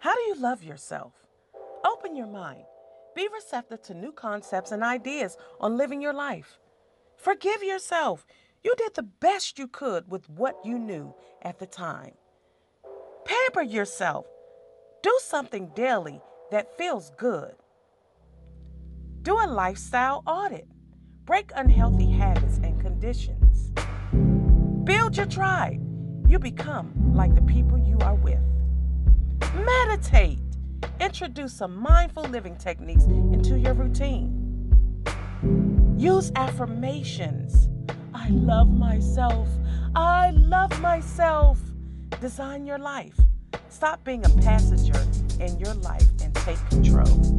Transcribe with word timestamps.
How 0.00 0.14
do 0.14 0.20
you 0.22 0.36
love 0.36 0.62
yourself? 0.62 1.12
Open 1.84 2.14
your 2.14 2.28
mind. 2.28 2.64
Be 3.16 3.28
receptive 3.34 3.82
to 3.82 3.94
new 3.94 4.12
concepts 4.12 4.70
and 4.70 4.84
ideas 4.84 5.36
on 5.60 5.76
living 5.76 6.00
your 6.00 6.12
life. 6.12 6.58
Forgive 7.16 7.64
yourself. 7.64 8.24
You 8.62 8.74
did 8.76 8.94
the 8.94 9.02
best 9.02 9.58
you 9.58 9.66
could 9.66 10.08
with 10.08 10.30
what 10.30 10.56
you 10.64 10.78
knew 10.78 11.14
at 11.42 11.58
the 11.58 11.66
time. 11.66 12.12
Pamper 13.24 13.62
yourself. 13.62 14.26
Do 15.02 15.18
something 15.22 15.72
daily 15.74 16.20
that 16.52 16.78
feels 16.78 17.10
good. 17.18 17.54
Do 19.22 19.34
a 19.34 19.46
lifestyle 19.46 20.22
audit. 20.26 20.68
Break 21.24 21.50
unhealthy 21.56 22.10
habits 22.10 22.58
and 22.62 22.80
conditions. 22.80 23.72
Build 24.84 25.16
your 25.16 25.26
tribe. 25.26 25.82
You 26.28 26.38
become 26.38 27.14
like 27.14 27.34
the 27.34 27.42
people 27.42 27.78
you 27.78 27.98
are 28.00 28.14
with. 28.14 28.37
Meditate. 29.98 30.38
Introduce 31.00 31.52
some 31.54 31.76
mindful 31.76 32.22
living 32.24 32.54
techniques 32.54 33.02
into 33.04 33.58
your 33.58 33.74
routine. 33.74 34.32
Use 35.96 36.30
affirmations. 36.36 37.68
I 38.14 38.28
love 38.28 38.70
myself. 38.70 39.48
I 39.96 40.30
love 40.30 40.80
myself. 40.80 41.58
Design 42.20 42.64
your 42.64 42.78
life. 42.78 43.18
Stop 43.70 44.04
being 44.04 44.24
a 44.24 44.28
passenger 44.40 45.04
in 45.40 45.58
your 45.58 45.74
life 45.74 46.06
and 46.22 46.32
take 46.36 46.64
control. 46.68 47.38